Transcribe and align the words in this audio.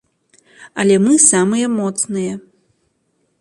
Але 0.83 0.95
мы 1.05 1.13
самыя 1.31 1.67
моцныя. 1.77 2.33